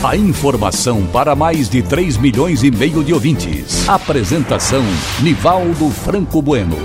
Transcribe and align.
A 0.00 0.16
informação 0.16 1.04
para 1.08 1.34
mais 1.34 1.68
de 1.68 1.82
3 1.82 2.18
milhões 2.18 2.62
e 2.62 2.70
meio 2.70 3.02
de 3.02 3.12
ouvintes. 3.12 3.88
Apresentação 3.88 4.84
Nivaldo 5.20 5.90
Franco 5.90 6.40
Bueno. 6.40 6.76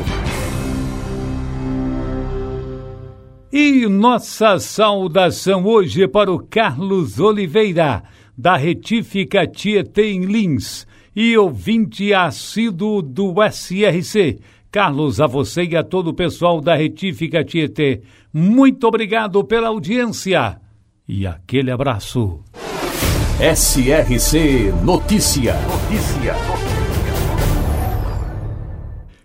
E 3.52 3.86
nossa 3.88 4.58
saudação 4.58 5.64
hoje 5.64 6.08
para 6.08 6.32
o 6.32 6.40
Carlos 6.40 7.20
Oliveira, 7.20 8.02
da 8.36 8.58
Retífica 8.58 9.46
Tietê 9.46 10.14
em 10.14 10.26
Lins, 10.26 10.88
e 11.16 11.38
ouvinte 11.38 12.12
assíduo 12.16 13.00
do 13.04 13.36
SRC. 13.48 14.40
Carlos, 14.72 15.22
a 15.22 15.28
você 15.28 15.66
e 15.66 15.78
a 15.78 15.84
todo 15.84 16.08
o 16.08 16.16
pessoal 16.16 16.60
da 16.60 16.74
Retífica 16.74 17.44
Tietê, 17.44 18.02
muito 18.34 18.88
obrigado 18.88 19.44
pela 19.44 19.68
audiência 19.68 20.60
e 21.08 21.28
aquele 21.28 21.70
abraço. 21.70 22.44
SRC 23.40 24.72
Notícia. 24.84 25.56
Notícia. 25.56 26.36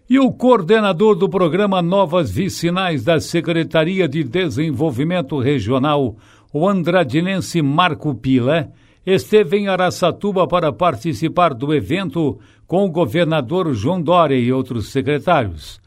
E 0.09 0.19
o 0.19 0.33
coordenador 0.33 1.15
do 1.15 1.29
programa 1.29 1.83
Novas 1.83 2.31
Vicinais 2.31 3.05
da 3.05 3.21
Secretaria 3.21 4.09
de 4.09 4.25
Desenvolvimento 4.25 5.39
Regional, 5.39 6.17
o 6.51 6.67
andradinense 6.67 7.61
Marco 7.61 8.15
Pila, 8.15 8.73
esteve 9.05 9.59
em 9.59 9.69
Araçatuba 9.69 10.49
para 10.49 10.73
participar 10.73 11.53
do 11.53 11.75
evento 11.75 12.39
com 12.67 12.87
o 12.87 12.91
governador 12.91 13.75
João 13.75 14.01
Dória 14.01 14.37
e 14.37 14.51
outros 14.51 14.89
secretários. 14.89 15.79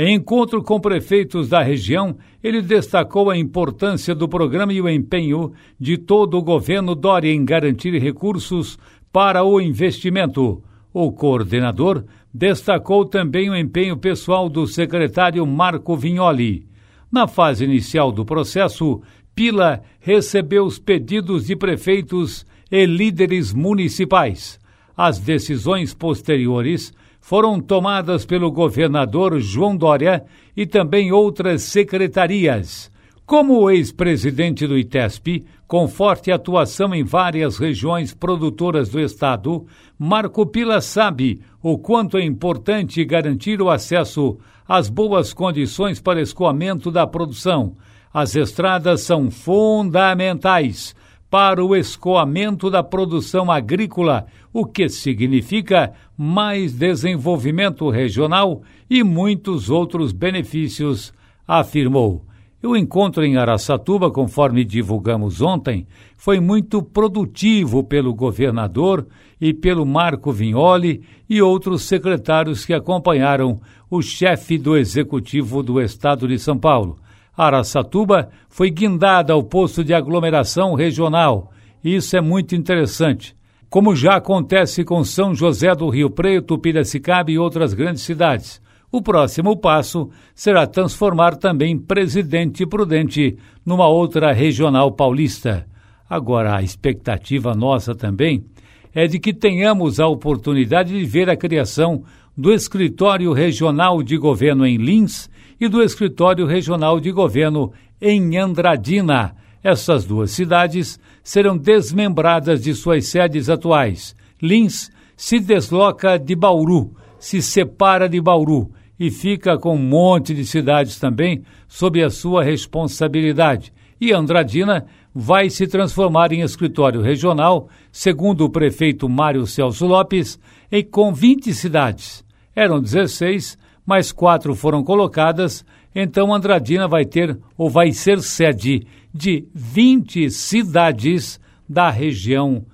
Em 0.00 0.14
encontro 0.14 0.62
com 0.62 0.78
prefeitos 0.78 1.48
da 1.48 1.60
região, 1.60 2.16
ele 2.40 2.62
destacou 2.62 3.30
a 3.30 3.36
importância 3.36 4.14
do 4.14 4.28
programa 4.28 4.72
e 4.72 4.80
o 4.80 4.88
empenho 4.88 5.52
de 5.76 5.98
todo 5.98 6.38
o 6.38 6.42
governo 6.42 6.94
Dória 6.94 7.32
em 7.32 7.44
garantir 7.44 8.00
recursos 8.00 8.78
para 9.12 9.42
o 9.42 9.60
investimento. 9.60 10.62
O 10.94 11.10
coordenador 11.10 12.04
destacou 12.32 13.04
também 13.06 13.50
o 13.50 13.56
empenho 13.56 13.96
pessoal 13.96 14.48
do 14.48 14.68
secretário 14.68 15.44
Marco 15.44 15.96
Vignoli. 15.96 16.64
Na 17.10 17.26
fase 17.26 17.64
inicial 17.64 18.12
do 18.12 18.24
processo, 18.24 19.02
Pila 19.34 19.82
recebeu 19.98 20.64
os 20.64 20.78
pedidos 20.78 21.46
de 21.46 21.56
prefeitos 21.56 22.46
e 22.70 22.86
líderes 22.86 23.52
municipais. 23.52 24.60
As 24.96 25.18
decisões 25.18 25.92
posteriores 25.92 26.92
foram 27.28 27.60
tomadas 27.60 28.24
pelo 28.24 28.50
governador 28.50 29.38
João 29.38 29.76
Dória 29.76 30.24
e 30.56 30.64
também 30.64 31.12
outras 31.12 31.60
secretarias. 31.64 32.90
Como 33.26 33.60
o 33.60 33.70
ex-presidente 33.70 34.66
do 34.66 34.78
ITESP, 34.78 35.44
com 35.66 35.86
forte 35.86 36.32
atuação 36.32 36.94
em 36.94 37.04
várias 37.04 37.58
regiões 37.58 38.14
produtoras 38.14 38.88
do 38.88 38.98
Estado, 38.98 39.66
Marco 39.98 40.46
Pila 40.46 40.80
sabe 40.80 41.42
o 41.62 41.76
quanto 41.76 42.16
é 42.16 42.24
importante 42.24 43.04
garantir 43.04 43.60
o 43.60 43.68
acesso 43.68 44.38
às 44.66 44.88
boas 44.88 45.34
condições 45.34 46.00
para 46.00 46.22
escoamento 46.22 46.90
da 46.90 47.06
produção. 47.06 47.76
As 48.10 48.34
estradas 48.36 49.02
são 49.02 49.30
fundamentais 49.30 50.96
para 51.30 51.62
o 51.62 51.76
escoamento 51.76 52.70
da 52.70 52.82
produção 52.82 53.50
agrícola, 53.50 54.26
o 54.52 54.64
que 54.64 54.88
significa 54.88 55.92
mais 56.16 56.72
desenvolvimento 56.72 57.88
regional 57.90 58.62
e 58.88 59.02
muitos 59.02 59.68
outros 59.68 60.12
benefícios, 60.12 61.12
afirmou. 61.46 62.24
O 62.60 62.76
encontro 62.76 63.24
em 63.24 63.36
Araçatuba, 63.36 64.10
conforme 64.10 64.64
divulgamos 64.64 65.40
ontem, 65.40 65.86
foi 66.16 66.40
muito 66.40 66.82
produtivo 66.82 67.84
pelo 67.84 68.12
governador 68.12 69.06
e 69.40 69.54
pelo 69.54 69.86
Marco 69.86 70.32
Vignoli 70.32 71.02
e 71.30 71.40
outros 71.40 71.82
secretários 71.82 72.64
que 72.64 72.74
acompanharam 72.74 73.60
o 73.88 74.02
chefe 74.02 74.58
do 74.58 74.76
executivo 74.76 75.62
do 75.62 75.80
estado 75.80 76.26
de 76.26 76.36
São 76.36 76.58
Paulo. 76.58 76.98
Araçatuba 77.38 78.30
foi 78.48 78.68
guindada 78.68 79.32
ao 79.32 79.44
posto 79.44 79.84
de 79.84 79.94
aglomeração 79.94 80.74
regional. 80.74 81.52
Isso 81.84 82.16
é 82.16 82.20
muito 82.20 82.56
interessante. 82.56 83.36
Como 83.70 83.94
já 83.94 84.16
acontece 84.16 84.82
com 84.82 85.04
São 85.04 85.32
José 85.32 85.72
do 85.72 85.88
Rio 85.88 86.10
Preto, 86.10 86.58
Piracicaba 86.58 87.30
e 87.30 87.38
outras 87.38 87.74
grandes 87.74 88.02
cidades. 88.02 88.60
O 88.90 89.00
próximo 89.00 89.56
passo 89.56 90.10
será 90.34 90.66
transformar 90.66 91.36
também 91.36 91.78
Presidente 91.78 92.66
Prudente 92.66 93.36
numa 93.64 93.86
outra 93.86 94.32
regional 94.32 94.90
paulista. 94.90 95.64
Agora, 96.10 96.56
a 96.56 96.62
expectativa 96.62 97.54
nossa 97.54 97.94
também 97.94 98.44
é 98.92 99.06
de 99.06 99.20
que 99.20 99.32
tenhamos 99.32 100.00
a 100.00 100.08
oportunidade 100.08 100.98
de 100.98 101.04
ver 101.04 101.30
a 101.30 101.36
criação 101.36 102.02
do 102.36 102.52
Escritório 102.52 103.32
Regional 103.32 104.02
de 104.02 104.16
Governo 104.16 104.66
em 104.66 104.76
Lins 104.76 105.30
e 105.60 105.68
do 105.68 105.82
Escritório 105.82 106.46
Regional 106.46 107.00
de 107.00 107.10
Governo 107.10 107.72
em 108.00 108.36
Andradina. 108.36 109.34
Essas 109.62 110.04
duas 110.04 110.30
cidades 110.30 110.98
serão 111.22 111.56
desmembradas 111.56 112.62
de 112.62 112.74
suas 112.74 113.06
sedes 113.06 113.48
atuais. 113.48 114.14
Lins 114.40 114.90
se 115.16 115.40
desloca 115.40 116.18
de 116.18 116.36
Bauru, 116.36 116.94
se 117.18 117.42
separa 117.42 118.08
de 118.08 118.20
Bauru 118.20 118.70
e 118.98 119.10
fica 119.10 119.58
com 119.58 119.74
um 119.74 119.82
monte 119.82 120.34
de 120.34 120.44
cidades 120.44 120.98
também 120.98 121.42
sob 121.66 122.02
a 122.02 122.10
sua 122.10 122.42
responsabilidade. 122.42 123.72
E 124.00 124.12
Andradina 124.12 124.86
vai 125.12 125.50
se 125.50 125.66
transformar 125.66 126.32
em 126.32 126.42
escritório 126.42 127.00
regional, 127.00 127.68
segundo 127.90 128.44
o 128.44 128.50
prefeito 128.50 129.08
Mário 129.08 129.46
Celso 129.46 129.86
Lopes, 129.86 130.38
e 130.70 130.82
com 130.84 131.12
20 131.12 131.52
cidades. 131.52 132.24
Eram 132.54 132.80
16, 132.80 133.58
mais 133.88 134.12
quatro 134.12 134.54
foram 134.54 134.84
colocadas, 134.84 135.64
então 135.94 136.34
Andradina 136.34 136.86
vai 136.86 137.06
ter 137.06 137.38
ou 137.56 137.70
vai 137.70 137.90
ser 137.90 138.20
sede 138.20 138.86
de 139.14 139.48
20 139.54 140.30
cidades 140.30 141.40
da 141.66 141.88
região 141.88 142.66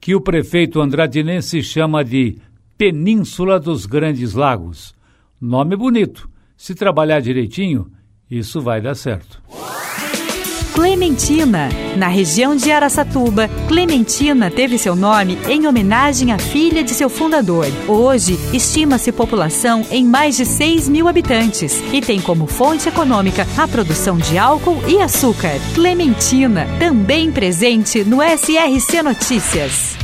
que 0.00 0.14
o 0.14 0.20
prefeito 0.20 0.80
andradinense 0.80 1.62
chama 1.62 2.02
de 2.02 2.38
Península 2.78 3.60
dos 3.60 3.84
Grandes 3.84 4.32
Lagos. 4.32 4.94
Nome 5.38 5.76
bonito. 5.76 6.26
Se 6.56 6.74
trabalhar 6.74 7.20
direitinho, 7.20 7.92
isso 8.30 8.58
vai 8.62 8.80
dar 8.80 8.94
certo. 8.94 9.42
Clementina. 10.74 11.68
Na 11.96 12.08
região 12.08 12.56
de 12.56 12.72
Araçatuba, 12.72 13.48
Clementina 13.68 14.50
teve 14.50 14.78
seu 14.78 14.96
nome 14.96 15.38
em 15.48 15.66
homenagem 15.66 16.32
à 16.32 16.38
filha 16.38 16.82
de 16.82 16.92
seu 16.92 17.10
fundador. 17.10 17.66
Hoje, 17.86 18.38
estima-se 18.54 19.12
população 19.12 19.84
em 19.90 20.04
mais 20.04 20.36
de 20.36 20.46
6 20.46 20.88
mil 20.88 21.08
habitantes 21.08 21.82
e 21.92 22.00
tem 22.00 22.20
como 22.20 22.46
fonte 22.46 22.88
econômica 22.88 23.46
a 23.56 23.68
produção 23.68 24.16
de 24.16 24.38
álcool 24.38 24.82
e 24.88 25.00
açúcar. 25.00 25.52
Clementina, 25.74 26.66
também 26.78 27.30
presente 27.30 28.02
no 28.02 28.22
SRC 28.22 29.02
Notícias. 29.02 29.96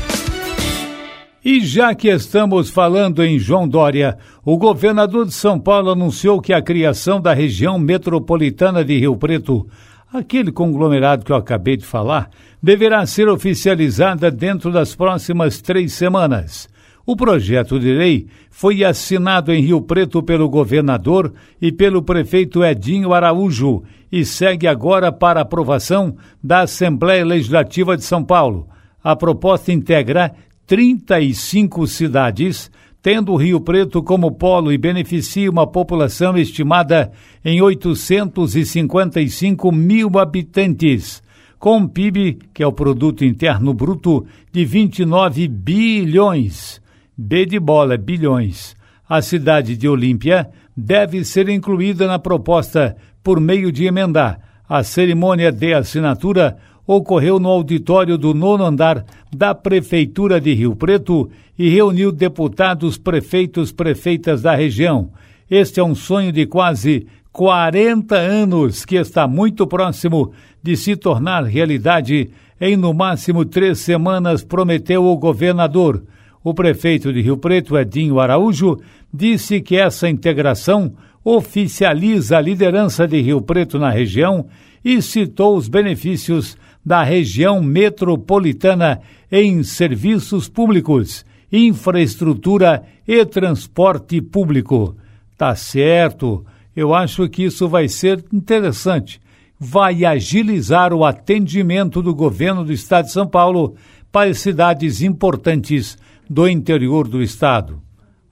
E 1.42 1.60
já 1.60 1.94
que 1.94 2.08
estamos 2.08 2.68
falando 2.68 3.24
em 3.24 3.38
João 3.38 3.66
Dória, 3.66 4.18
o 4.44 4.58
governador 4.58 5.24
de 5.24 5.32
São 5.32 5.58
Paulo 5.58 5.90
anunciou 5.90 6.42
que 6.42 6.52
a 6.52 6.60
criação 6.60 7.20
da 7.20 7.32
região 7.32 7.78
metropolitana 7.78 8.84
de 8.84 8.98
Rio 8.98 9.16
Preto 9.16 9.66
aquele 10.12 10.50
conglomerado 10.50 11.24
que 11.24 11.32
eu 11.32 11.36
acabei 11.36 11.76
de 11.76 11.84
falar, 11.84 12.30
deverá 12.62 13.04
ser 13.06 13.28
oficializada 13.28 14.30
dentro 14.30 14.72
das 14.72 14.94
próximas 14.94 15.60
três 15.60 15.92
semanas. 15.92 16.68
O 17.06 17.16
projeto 17.16 17.80
de 17.80 17.92
lei 17.92 18.26
foi 18.50 18.84
assinado 18.84 19.52
em 19.52 19.62
Rio 19.62 19.80
Preto 19.80 20.22
pelo 20.22 20.48
governador 20.48 21.32
e 21.60 21.72
pelo 21.72 22.02
prefeito 22.02 22.62
Edinho 22.62 23.14
Araújo 23.14 23.82
e 24.12 24.24
segue 24.24 24.66
agora 24.66 25.10
para 25.10 25.40
aprovação 25.40 26.16
da 26.42 26.60
Assembleia 26.60 27.24
Legislativa 27.24 27.96
de 27.96 28.04
São 28.04 28.22
Paulo. 28.22 28.68
A 29.02 29.16
proposta 29.16 29.72
integra 29.72 30.34
35 30.66 31.86
cidades 31.86 32.70
tendo 33.02 33.36
Rio 33.36 33.60
Preto 33.60 34.02
como 34.02 34.32
polo 34.32 34.72
e 34.72 34.78
beneficia 34.78 35.50
uma 35.50 35.66
população 35.66 36.36
estimada 36.36 37.10
em 37.44 37.62
855 37.62 39.72
mil 39.72 40.18
habitantes, 40.18 41.22
com 41.58 41.78
um 41.78 41.88
PIB, 41.88 42.38
que 42.52 42.62
é 42.62 42.66
o 42.66 42.72
Produto 42.72 43.24
Interno 43.24 43.72
Bruto, 43.72 44.26
de 44.52 44.64
29 44.64 45.48
bilhões 45.48 46.80
B 47.20 47.44
de 47.44 47.58
bola, 47.58 47.96
bilhões. 47.96 48.76
A 49.08 49.20
cidade 49.20 49.76
de 49.76 49.88
Olímpia 49.88 50.48
deve 50.76 51.24
ser 51.24 51.48
incluída 51.48 52.06
na 52.06 52.16
proposta 52.16 52.96
por 53.24 53.40
meio 53.40 53.72
de 53.72 53.86
emendar. 53.86 54.38
A 54.68 54.84
cerimônia 54.84 55.50
de 55.50 55.74
assinatura 55.74 56.56
ocorreu 56.88 57.38
no 57.38 57.50
auditório 57.50 58.16
do 58.16 58.32
nono 58.32 58.64
andar 58.64 59.04
da 59.30 59.54
Prefeitura 59.54 60.40
de 60.40 60.54
Rio 60.54 60.74
Preto 60.74 61.28
e 61.58 61.68
reuniu 61.68 62.10
deputados, 62.10 62.96
prefeitos, 62.96 63.70
prefeitas 63.70 64.40
da 64.40 64.54
região. 64.54 65.10
Este 65.50 65.80
é 65.80 65.84
um 65.84 65.94
sonho 65.94 66.32
de 66.32 66.46
quase 66.46 67.06
40 67.30 68.16
anos 68.16 68.86
que 68.86 68.96
está 68.96 69.28
muito 69.28 69.66
próximo 69.66 70.32
de 70.62 70.78
se 70.78 70.96
tornar 70.96 71.44
realidade. 71.44 72.30
Em 72.58 72.74
no 72.74 72.94
máximo 72.94 73.44
três 73.44 73.80
semanas, 73.80 74.42
prometeu 74.42 75.04
o 75.04 75.16
governador. 75.18 76.02
O 76.42 76.54
prefeito 76.54 77.12
de 77.12 77.20
Rio 77.20 77.36
Preto, 77.36 77.76
Edinho 77.76 78.18
Araújo, 78.18 78.78
disse 79.12 79.60
que 79.60 79.76
essa 79.76 80.08
integração 80.08 80.94
oficializa 81.22 82.38
a 82.38 82.40
liderança 82.40 83.06
de 83.06 83.20
Rio 83.20 83.42
Preto 83.42 83.78
na 83.78 83.90
região 83.90 84.46
e 84.82 85.02
citou 85.02 85.54
os 85.54 85.68
benefícios 85.68 86.56
da 86.88 87.02
região 87.02 87.62
metropolitana 87.62 89.02
em 89.30 89.62
serviços 89.62 90.48
públicos, 90.48 91.22
infraestrutura 91.52 92.82
e 93.06 93.26
transporte 93.26 94.22
público. 94.22 94.96
Tá 95.36 95.54
certo, 95.54 96.46
eu 96.74 96.94
acho 96.94 97.28
que 97.28 97.42
isso 97.42 97.68
vai 97.68 97.88
ser 97.88 98.24
interessante. 98.32 99.20
Vai 99.60 100.06
agilizar 100.06 100.94
o 100.94 101.04
atendimento 101.04 102.00
do 102.00 102.14
governo 102.14 102.64
do 102.64 102.72
estado 102.72 103.04
de 103.04 103.12
São 103.12 103.26
Paulo 103.26 103.74
para 104.10 104.32
cidades 104.32 105.02
importantes 105.02 105.98
do 106.28 106.48
interior 106.48 107.06
do 107.06 107.22
estado. 107.22 107.82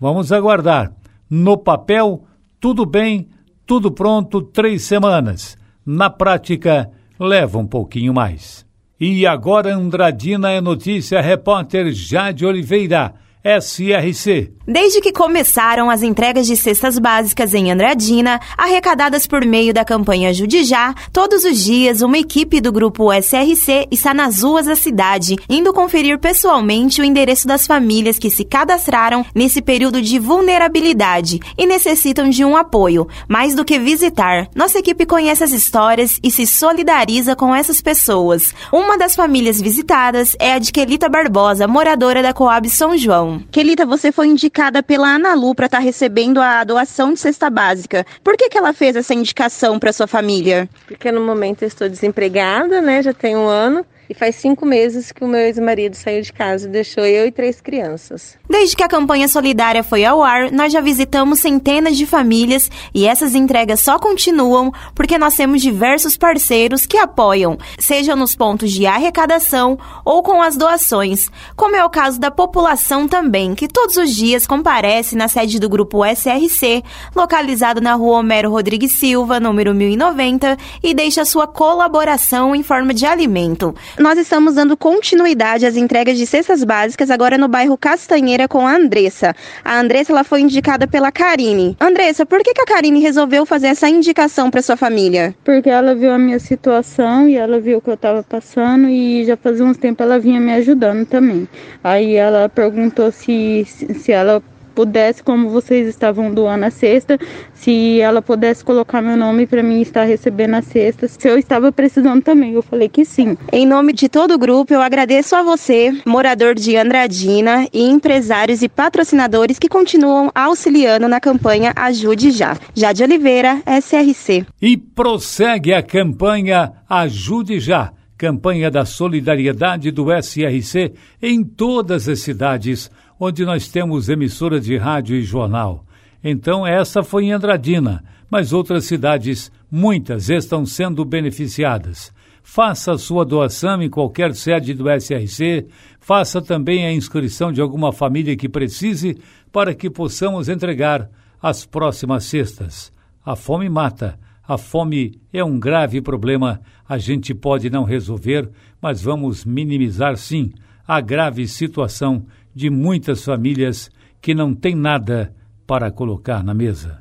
Vamos 0.00 0.32
aguardar. 0.32 0.94
No 1.28 1.58
papel, 1.58 2.24
tudo 2.58 2.86
bem, 2.86 3.28
tudo 3.66 3.90
pronto, 3.90 4.40
três 4.40 4.82
semanas. 4.84 5.58
Na 5.84 6.08
prática, 6.08 6.90
leva 7.18 7.58
um 7.58 7.66
pouquinho 7.66 8.12
mais. 8.12 8.66
E 8.98 9.26
agora 9.26 9.74
Andradina 9.74 10.50
é 10.50 10.60
notícia, 10.60 11.20
repórter 11.20 11.92
Jade 11.92 12.46
Oliveira, 12.46 13.14
SRC. 13.46 14.56
Desde 14.66 15.00
que 15.00 15.12
começaram 15.12 15.88
as 15.88 16.02
entregas 16.02 16.48
de 16.48 16.56
cestas 16.56 16.98
básicas 16.98 17.54
em 17.54 17.70
Andradina, 17.70 18.40
arrecadadas 18.58 19.24
por 19.24 19.44
meio 19.44 19.72
da 19.72 19.84
campanha 19.84 20.34
Judijá, 20.34 20.92
todos 21.12 21.44
os 21.44 21.62
dias 21.62 22.02
uma 22.02 22.18
equipe 22.18 22.60
do 22.60 22.72
grupo 22.72 23.12
SRC 23.12 23.86
está 23.92 24.12
nas 24.12 24.42
ruas 24.42 24.66
da 24.66 24.74
cidade, 24.74 25.36
indo 25.48 25.72
conferir 25.72 26.18
pessoalmente 26.18 27.00
o 27.00 27.04
endereço 27.04 27.46
das 27.46 27.64
famílias 27.64 28.18
que 28.18 28.28
se 28.28 28.44
cadastraram 28.44 29.24
nesse 29.32 29.62
período 29.62 30.02
de 30.02 30.18
vulnerabilidade 30.18 31.38
e 31.56 31.64
necessitam 31.64 32.28
de 32.28 32.44
um 32.44 32.56
apoio. 32.56 33.06
Mais 33.28 33.54
do 33.54 33.64
que 33.64 33.78
visitar, 33.78 34.48
nossa 34.56 34.80
equipe 34.80 35.06
conhece 35.06 35.44
as 35.44 35.52
histórias 35.52 36.18
e 36.20 36.28
se 36.32 36.44
solidariza 36.44 37.36
com 37.36 37.54
essas 37.54 37.80
pessoas. 37.80 38.52
Uma 38.72 38.98
das 38.98 39.14
famílias 39.14 39.60
visitadas 39.60 40.34
é 40.40 40.54
a 40.54 40.58
de 40.58 40.72
Quelita 40.72 41.08
Barbosa, 41.08 41.68
moradora 41.68 42.20
da 42.20 42.32
Coab 42.32 42.68
São 42.68 42.96
João. 42.98 43.35
Quelita, 43.50 43.86
você 43.86 44.10
foi 44.10 44.26
indicada 44.26 44.56
indicada 44.56 44.82
pela 44.82 45.14
Analu 45.14 45.54
para 45.54 45.66
estar 45.66 45.78
tá 45.78 45.84
recebendo 45.84 46.40
a 46.40 46.64
doação 46.64 47.12
de 47.12 47.20
cesta 47.20 47.50
básica. 47.50 48.06
Por 48.24 48.36
que, 48.36 48.48
que 48.48 48.58
ela 48.58 48.72
fez 48.72 48.96
essa 48.96 49.14
indicação 49.14 49.78
para 49.78 49.92
sua 49.92 50.06
família? 50.06 50.68
Porque 50.86 51.12
no 51.12 51.20
momento 51.20 51.62
eu 51.62 51.68
estou 51.68 51.88
desempregada, 51.88 52.80
né? 52.80 53.02
Já 53.02 53.12
tem 53.12 53.36
um 53.36 53.46
ano. 53.46 53.84
E 54.08 54.14
faz 54.14 54.36
cinco 54.36 54.64
meses 54.64 55.10
que 55.10 55.24
o 55.24 55.28
meu 55.28 55.40
ex-marido 55.40 55.94
saiu 55.94 56.22
de 56.22 56.32
casa 56.32 56.68
e 56.68 56.70
deixou 56.70 57.04
eu 57.04 57.26
e 57.26 57.32
três 57.32 57.60
crianças. 57.60 58.38
Desde 58.48 58.76
que 58.76 58.82
a 58.82 58.88
campanha 58.88 59.26
solidária 59.26 59.82
foi 59.82 60.04
ao 60.04 60.22
ar, 60.22 60.52
nós 60.52 60.72
já 60.72 60.80
visitamos 60.80 61.40
centenas 61.40 61.96
de 61.96 62.06
famílias 62.06 62.70
e 62.94 63.06
essas 63.06 63.34
entregas 63.34 63.80
só 63.80 63.98
continuam 63.98 64.72
porque 64.94 65.18
nós 65.18 65.34
temos 65.34 65.60
diversos 65.60 66.16
parceiros 66.16 66.86
que 66.86 66.96
apoiam, 66.96 67.58
seja 67.78 68.14
nos 68.14 68.36
pontos 68.36 68.70
de 68.70 68.86
arrecadação 68.86 69.78
ou 70.04 70.22
com 70.22 70.40
as 70.40 70.56
doações, 70.56 71.30
como 71.56 71.74
é 71.74 71.84
o 71.84 71.90
caso 71.90 72.20
da 72.20 72.30
população 72.30 73.08
também, 73.08 73.54
que 73.54 73.66
todos 73.66 73.96
os 73.96 74.14
dias 74.14 74.46
comparece 74.46 75.16
na 75.16 75.28
sede 75.28 75.58
do 75.58 75.68
grupo 75.68 76.04
SRC, 76.04 76.82
localizado 77.14 77.80
na 77.80 77.94
rua 77.94 78.18
Homero 78.18 78.50
Rodrigues 78.50 78.92
Silva, 78.92 79.40
número 79.40 79.74
1090, 79.74 80.56
e 80.82 80.94
deixa 80.94 81.24
sua 81.24 81.46
colaboração 81.46 82.54
em 82.54 82.62
forma 82.62 82.94
de 82.94 83.04
alimento. 83.04 83.74
Nós 83.98 84.18
estamos 84.18 84.54
dando 84.54 84.76
continuidade 84.76 85.64
às 85.64 85.74
entregas 85.74 86.18
de 86.18 86.26
cestas 86.26 86.62
básicas 86.62 87.10
agora 87.10 87.38
no 87.38 87.48
bairro 87.48 87.78
Castanheira 87.78 88.46
com 88.46 88.66
a 88.66 88.76
Andressa. 88.76 89.34
A 89.64 89.80
Andressa 89.80 90.12
ela 90.12 90.22
foi 90.22 90.42
indicada 90.42 90.86
pela 90.86 91.10
Karine. 91.10 91.74
Andressa, 91.80 92.26
por 92.26 92.40
que, 92.42 92.52
que 92.52 92.60
a 92.60 92.66
Karine 92.66 93.00
resolveu 93.00 93.46
fazer 93.46 93.68
essa 93.68 93.88
indicação 93.88 94.50
para 94.50 94.60
sua 94.60 94.76
família? 94.76 95.34
Porque 95.42 95.70
ela 95.70 95.94
viu 95.94 96.12
a 96.12 96.18
minha 96.18 96.38
situação 96.38 97.26
e 97.26 97.36
ela 97.36 97.58
viu 97.58 97.78
o 97.78 97.80
que 97.80 97.88
eu 97.88 97.94
estava 97.94 98.22
passando 98.22 98.86
e 98.86 99.24
já 99.24 99.36
fazia 99.36 99.64
uns 99.64 99.78
tempo 99.78 100.02
ela 100.02 100.18
vinha 100.18 100.40
me 100.40 100.52
ajudando 100.52 101.06
também. 101.06 101.48
Aí 101.82 102.16
ela 102.16 102.50
perguntou 102.50 103.10
se, 103.10 103.64
se 103.64 104.12
ela 104.12 104.42
pudesse, 104.76 105.22
como 105.22 105.48
vocês 105.48 105.88
estavam 105.88 106.30
doando 106.32 106.66
a 106.66 106.70
cesta, 106.70 107.18
se 107.54 107.98
ela 107.98 108.20
pudesse 108.20 108.62
colocar 108.62 109.00
meu 109.00 109.16
nome 109.16 109.46
para 109.46 109.62
mim 109.62 109.80
estar 109.80 110.04
recebendo 110.04 110.54
a 110.54 110.62
cesta, 110.62 111.08
se 111.08 111.26
eu 111.26 111.38
estava 111.38 111.72
precisando 111.72 112.22
também. 112.22 112.52
Eu 112.52 112.62
falei 112.62 112.86
que 112.86 113.02
sim. 113.02 113.38
Em 113.50 113.66
nome 113.66 113.94
de 113.94 114.06
todo 114.06 114.34
o 114.34 114.38
grupo, 114.38 114.74
eu 114.74 114.82
agradeço 114.82 115.34
a 115.34 115.42
você, 115.42 115.90
morador 116.04 116.54
de 116.54 116.76
Andradina, 116.76 117.66
e 117.72 117.88
empresários 117.88 118.60
e 118.60 118.68
patrocinadores 118.68 119.58
que 119.58 119.68
continuam 119.68 120.30
auxiliando 120.34 121.08
na 121.08 121.20
campanha 121.20 121.72
Ajude 121.74 122.30
Já. 122.30 122.54
Jade 122.74 123.02
Oliveira, 123.02 123.62
SRC. 123.80 124.44
E 124.60 124.76
prossegue 124.76 125.72
a 125.72 125.82
campanha 125.82 126.72
Ajude 126.86 127.58
Já 127.58 127.95
campanha 128.16 128.70
da 128.70 128.84
solidariedade 128.84 129.90
do 129.90 130.06
SRC 130.12 130.94
em 131.22 131.44
todas 131.44 132.08
as 132.08 132.20
cidades 132.20 132.90
onde 133.18 133.44
nós 133.44 133.68
temos 133.68 134.08
emissora 134.08 134.60
de 134.60 134.76
rádio 134.76 135.16
e 135.16 135.22
jornal. 135.22 135.84
Então, 136.22 136.66
essa 136.66 137.02
foi 137.02 137.24
em 137.24 137.32
Andradina, 137.32 138.02
mas 138.30 138.52
outras 138.52 138.84
cidades, 138.84 139.50
muitas, 139.70 140.28
estão 140.28 140.66
sendo 140.66 141.04
beneficiadas. 141.04 142.12
Faça 142.42 142.92
a 142.92 142.98
sua 142.98 143.24
doação 143.24 143.82
em 143.82 143.90
qualquer 143.90 144.34
sede 144.34 144.72
do 144.72 144.86
SRC, 144.90 145.66
faça 146.00 146.40
também 146.40 146.86
a 146.86 146.92
inscrição 146.92 147.52
de 147.52 147.60
alguma 147.60 147.92
família 147.92 148.36
que 148.36 148.48
precise 148.48 149.18
para 149.52 149.74
que 149.74 149.90
possamos 149.90 150.48
entregar 150.48 151.10
as 151.42 151.66
próximas 151.66 152.24
cestas. 152.24 152.92
A 153.24 153.34
fome 153.34 153.68
mata. 153.68 154.18
A 154.48 154.56
fome 154.56 155.20
é 155.32 155.42
um 155.42 155.58
grave 155.58 156.00
problema, 156.00 156.60
a 156.88 156.98
gente 156.98 157.34
pode 157.34 157.68
não 157.68 157.82
resolver, 157.82 158.48
mas 158.80 159.02
vamos 159.02 159.44
minimizar 159.44 160.16
sim 160.16 160.52
a 160.86 161.00
grave 161.00 161.48
situação 161.48 162.24
de 162.54 162.70
muitas 162.70 163.24
famílias 163.24 163.90
que 164.20 164.34
não 164.34 164.54
têm 164.54 164.74
nada 164.74 165.34
para 165.66 165.90
colocar 165.90 166.44
na 166.44 166.54
mesa. 166.54 167.00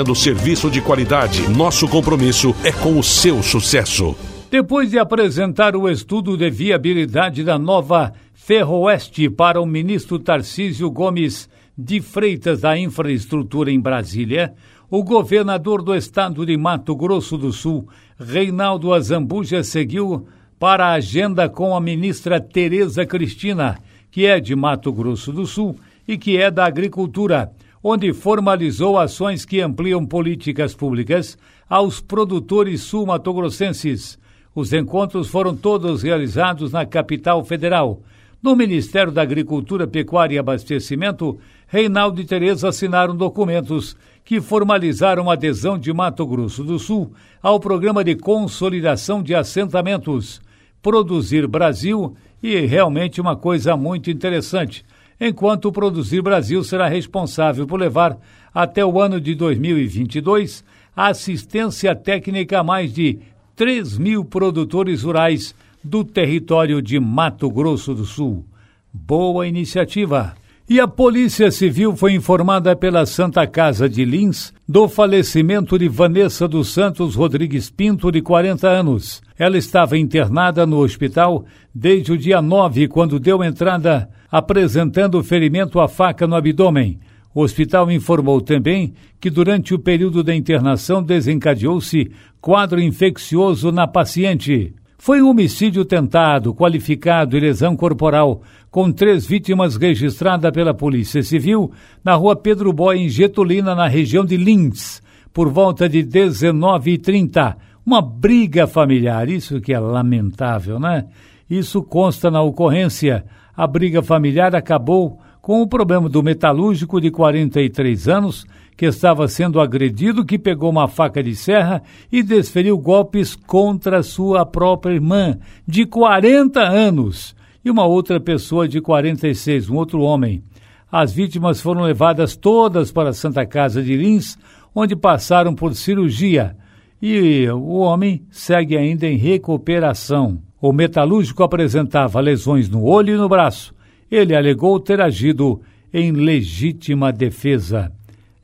oferecendo 0.01 0.15
serviço 0.15 0.69
de 0.69 0.81
qualidade. 0.81 1.47
Nosso 1.49 1.87
compromisso 1.87 2.55
é 2.63 2.71
com 2.71 2.97
o 2.97 3.03
seu 3.03 3.41
sucesso. 3.43 4.15
Depois 4.49 4.89
de 4.89 4.99
apresentar 4.99 5.75
o 5.75 5.87
estudo 5.87 6.35
de 6.35 6.49
viabilidade 6.49 7.43
da 7.43 7.57
nova 7.57 8.11
Ferroeste 8.33 9.29
para 9.29 9.61
o 9.61 9.65
ministro 9.65 10.19
Tarcísio 10.19 10.89
Gomes 10.89 11.47
de 11.77 12.01
Freitas 12.01 12.61
da 12.61 12.77
Infraestrutura 12.77 13.71
em 13.71 13.79
Brasília, 13.79 14.53
o 14.89 15.03
governador 15.03 15.81
do 15.81 15.95
estado 15.95 16.45
de 16.45 16.57
Mato 16.57 16.95
Grosso 16.95 17.37
do 17.37 17.53
Sul, 17.53 17.87
Reinaldo 18.19 18.93
Azambuja, 18.93 19.63
seguiu 19.63 20.27
para 20.59 20.87
a 20.87 20.93
agenda 20.93 21.47
com 21.47 21.75
a 21.75 21.79
ministra 21.79 22.41
Tereza 22.41 23.05
Cristina, 23.05 23.77
que 24.11 24.25
é 24.25 24.39
de 24.39 24.55
Mato 24.55 24.91
Grosso 24.91 25.31
do 25.31 25.45
Sul 25.45 25.77
e 26.07 26.17
que 26.17 26.37
é 26.37 26.51
da 26.51 26.65
Agricultura, 26.65 27.51
onde 27.83 28.13
formalizou 28.13 28.97
ações 28.97 29.45
que 29.45 29.61
ampliam 29.61 30.05
políticas 30.05 30.75
públicas 30.75 31.37
aos 31.69 31.99
produtores 31.99 32.81
sul-matogrossenses. 32.81 34.19
Os 34.53 34.73
encontros 34.73 35.29
foram 35.29 35.55
todos 35.55 36.03
realizados 36.03 36.71
na 36.71 36.85
capital 36.85 37.43
federal. 37.43 38.01
No 38.43 38.55
Ministério 38.55 39.11
da 39.11 39.21
Agricultura, 39.21 39.87
Pecuária 39.87 40.35
e 40.35 40.39
Abastecimento, 40.39 41.39
Reinaldo 41.67 42.19
e 42.19 42.25
Tereza 42.25 42.69
assinaram 42.69 43.15
documentos 43.15 43.95
que 44.25 44.41
formalizaram 44.41 45.29
a 45.29 45.33
adesão 45.33 45.77
de 45.77 45.93
Mato 45.93 46.25
Grosso 46.25 46.63
do 46.63 46.77
Sul 46.77 47.13
ao 47.41 47.59
Programa 47.59 48.03
de 48.03 48.15
Consolidação 48.15 49.23
de 49.23 49.33
Assentamentos 49.33 50.41
Produzir 50.81 51.47
Brasil 51.47 52.15
e 52.41 52.59
realmente 52.61 53.21
uma 53.21 53.35
coisa 53.35 53.77
muito 53.77 54.09
interessante, 54.09 54.83
enquanto 55.21 55.65
o 55.65 55.71
Produzir 55.71 56.23
Brasil 56.23 56.63
será 56.63 56.87
responsável 56.87 57.67
por 57.67 57.79
levar 57.79 58.17
até 58.51 58.83
o 58.83 58.99
ano 58.99 59.21
de 59.21 59.35
2022 59.35 60.65
a 60.95 61.09
assistência 61.09 61.95
técnica 61.95 62.59
a 62.59 62.63
mais 62.63 62.91
de 62.91 63.19
3 63.55 63.99
mil 63.99 64.25
produtores 64.25 65.03
rurais 65.03 65.53
do 65.83 66.03
território 66.03 66.81
de 66.81 66.99
Mato 66.99 67.49
Grosso 67.51 67.93
do 67.93 68.03
Sul. 68.03 68.43
Boa 68.91 69.47
iniciativa! 69.47 70.40
E 70.71 70.79
a 70.79 70.87
Polícia 70.87 71.51
Civil 71.51 71.97
foi 71.97 72.13
informada 72.13 72.73
pela 72.77 73.05
Santa 73.05 73.45
Casa 73.45 73.89
de 73.89 74.05
Lins 74.05 74.53
do 74.65 74.87
falecimento 74.87 75.77
de 75.77 75.89
Vanessa 75.89 76.47
dos 76.47 76.69
Santos 76.69 77.13
Rodrigues 77.13 77.69
Pinto, 77.69 78.09
de 78.09 78.21
40 78.21 78.69
anos. 78.69 79.21
Ela 79.37 79.57
estava 79.57 79.97
internada 79.97 80.65
no 80.65 80.77
hospital 80.77 81.43
desde 81.75 82.13
o 82.13 82.17
dia 82.17 82.41
9, 82.41 82.87
quando 82.87 83.19
deu 83.19 83.43
entrada 83.43 84.09
apresentando 84.31 85.21
ferimento 85.21 85.77
à 85.77 85.89
faca 85.89 86.25
no 86.25 86.37
abdômen. 86.37 87.01
O 87.35 87.41
hospital 87.41 87.91
informou 87.91 88.39
também 88.39 88.93
que 89.19 89.29
durante 89.29 89.73
o 89.73 89.79
período 89.79 90.23
da 90.23 90.33
internação 90.33 91.03
desencadeou-se 91.03 92.13
quadro 92.39 92.79
infeccioso 92.79 93.73
na 93.73 93.87
paciente. 93.87 94.73
Foi 95.03 95.19
um 95.19 95.29
homicídio 95.29 95.83
tentado, 95.83 96.53
qualificado 96.53 97.35
e 97.35 97.39
lesão 97.39 97.75
corporal, 97.75 98.43
com 98.69 98.91
três 98.91 99.25
vítimas 99.25 99.75
registradas 99.75 100.51
pela 100.51 100.75
Polícia 100.75 101.23
Civil 101.23 101.71
na 102.03 102.13
rua 102.13 102.35
Pedro 102.35 102.71
Boy, 102.71 102.99
em 102.99 103.09
Getulina, 103.09 103.73
na 103.73 103.87
região 103.87 104.23
de 104.23 104.37
Lins, 104.37 105.01
por 105.33 105.49
volta 105.49 105.89
de 105.89 106.03
19h30. 106.03 107.55
Uma 107.83 107.99
briga 107.99 108.67
familiar, 108.67 109.27
isso 109.27 109.59
que 109.59 109.73
é 109.73 109.79
lamentável, 109.79 110.79
né? 110.79 111.05
Isso 111.49 111.81
consta 111.81 112.29
na 112.29 112.43
ocorrência. 112.43 113.25
A 113.57 113.65
briga 113.65 114.03
familiar 114.03 114.55
acabou 114.55 115.19
com 115.41 115.61
o 115.61 115.67
problema 115.67 116.07
do 116.07 116.21
metalúrgico 116.21 117.01
de 117.01 117.09
43 117.09 118.07
anos 118.07 118.45
que 118.77 118.85
estava 118.85 119.27
sendo 119.27 119.59
agredido, 119.59 120.25
que 120.25 120.37
pegou 120.37 120.69
uma 120.69 120.87
faca 120.87 121.21
de 121.21 121.35
serra 121.35 121.81
e 122.11 122.21
desferiu 122.21 122.77
golpes 122.77 123.35
contra 123.35 124.03
sua 124.03 124.45
própria 124.45 124.93
irmã, 124.93 125.37
de 125.67 125.85
40 125.85 126.61
anos, 126.61 127.35
e 127.63 127.69
uma 127.69 127.85
outra 127.85 128.19
pessoa 128.19 128.67
de 128.67 128.81
46, 128.81 129.69
um 129.69 129.75
outro 129.75 130.01
homem. 130.01 130.43
As 130.91 131.13
vítimas 131.13 131.61
foram 131.61 131.81
levadas 131.81 132.35
todas 132.35 132.91
para 132.91 133.09
a 133.09 133.13
Santa 133.13 133.45
Casa 133.45 133.81
de 133.81 133.95
Lins, 133.95 134.37
onde 134.73 134.95
passaram 134.95 135.53
por 135.53 135.73
cirurgia, 135.75 136.55
e 137.01 137.47
o 137.49 137.79
homem 137.79 138.25
segue 138.29 138.77
ainda 138.77 139.07
em 139.07 139.17
recuperação. 139.17 140.39
O 140.61 140.71
metalúrgico 140.71 141.43
apresentava 141.43 142.19
lesões 142.19 142.69
no 142.69 142.83
olho 142.83 143.15
e 143.15 143.17
no 143.17 143.27
braço. 143.27 143.73
Ele 144.11 144.35
alegou 144.35 144.77
ter 144.77 144.99
agido 144.99 145.61
em 145.93 146.11
legítima 146.11 147.13
defesa. 147.13 147.91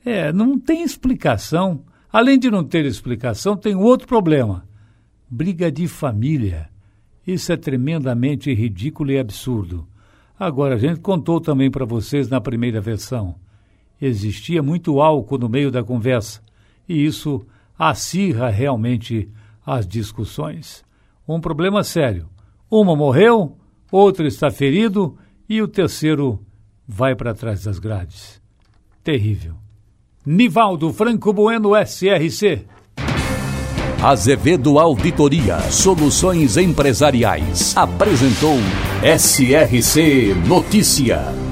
É, 0.05 0.31
não 0.31 0.57
tem 0.57 0.81
explicação. 0.81 1.83
Além 2.11 2.39
de 2.39 2.49
não 2.49 2.63
ter 2.63 2.85
explicação, 2.85 3.57
tem 3.57 3.75
outro 3.75 4.07
problema: 4.07 4.65
briga 5.29 5.69
de 5.69 5.85
família. 5.87 6.69
Isso 7.25 7.51
é 7.51 7.57
tremendamente 7.57 8.53
ridículo 8.53 9.11
e 9.11 9.19
absurdo. 9.19 9.85
Agora, 10.39 10.75
a 10.75 10.77
gente 10.77 11.01
contou 11.01 11.41
também 11.41 11.69
para 11.69 11.83
vocês 11.83 12.29
na 12.29 12.39
primeira 12.39 12.79
versão. 12.79 13.35
Existia 14.01 14.63
muito 14.63 15.01
álcool 15.01 15.39
no 15.39 15.49
meio 15.49 15.69
da 15.69 15.83
conversa, 15.83 16.41
e 16.87 17.03
isso 17.03 17.45
acirra 17.77 18.49
realmente 18.49 19.29
as 19.65 19.85
discussões. 19.85 20.85
Um 21.27 21.41
problema 21.41 21.83
sério. 21.83 22.29
Uma 22.69 22.95
morreu, 22.95 23.57
outro 23.91 24.25
está 24.25 24.49
ferido 24.49 25.17
e 25.49 25.61
o 25.61 25.67
terceiro 25.67 26.39
vai 26.87 27.15
para 27.15 27.33
trás 27.33 27.63
das 27.63 27.79
grades. 27.79 28.41
Terrível. 29.03 29.55
Nivaldo 30.25 30.91
Franco 30.91 31.31
Bueno, 31.31 31.71
SRC. 31.75 32.65
Azevedo 34.03 34.77
Auditoria 34.77 35.59
Soluções 35.71 36.55
Empresariais 36.55 37.75
apresentou 37.75 38.57
SRC 39.01 40.35
Notícia. 40.47 41.46